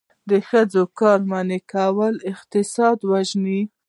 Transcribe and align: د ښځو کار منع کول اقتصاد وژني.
د 0.29 0.31
ښځو 0.47 0.83
کار 0.99 1.19
منع 1.31 1.59
کول 1.73 2.13
اقتصاد 2.31 2.97
وژني. 3.11 3.61